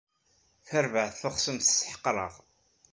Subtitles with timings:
[0.67, 2.33] Tarbaɛt taxṣimt tesseḥqer-aɣ.